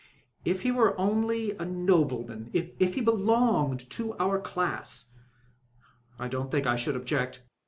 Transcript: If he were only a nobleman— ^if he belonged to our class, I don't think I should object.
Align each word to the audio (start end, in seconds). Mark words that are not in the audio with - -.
If 0.45 0.63
he 0.63 0.71
were 0.71 0.99
only 0.99 1.51
a 1.51 1.63
nobleman— 1.63 2.49
^if 2.55 2.95
he 2.95 3.01
belonged 3.01 3.87
to 3.91 4.17
our 4.17 4.39
class, 4.41 5.11
I 6.17 6.27
don't 6.27 6.49
think 6.49 6.65
I 6.65 6.75
should 6.75 6.95
object. 6.95 7.43